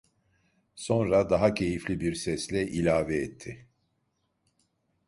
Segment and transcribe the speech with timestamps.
[0.75, 3.65] Sonra daha keyifli bir sesle ilave etti: